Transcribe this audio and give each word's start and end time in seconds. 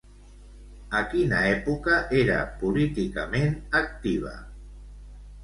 A 0.99 1.01
quina 1.11 1.41
època 1.49 1.99
era 2.21 2.39
políticament 2.63 3.55
activa? 3.83 4.35